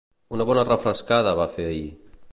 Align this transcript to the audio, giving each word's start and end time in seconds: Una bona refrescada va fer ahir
Una 0.37 0.47
bona 0.51 0.63
refrescada 0.71 1.37
va 1.43 1.47
fer 1.59 1.69
ahir 1.71 1.87